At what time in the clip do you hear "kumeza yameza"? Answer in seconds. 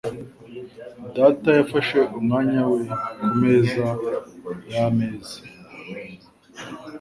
3.17-5.37